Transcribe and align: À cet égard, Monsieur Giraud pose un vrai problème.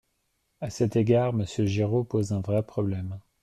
À 0.61 0.71
cet 0.71 0.95
égard, 0.95 1.31
Monsieur 1.31 1.67
Giraud 1.67 2.03
pose 2.03 2.31
un 2.31 2.39
vrai 2.39 2.63
problème. 2.65 3.19